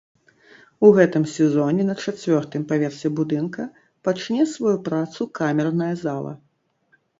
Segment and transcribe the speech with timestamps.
[0.87, 3.67] У гэтым сезоне на чацвёртым паверсе будынка
[4.09, 6.33] пачне сваю працу камерная зала.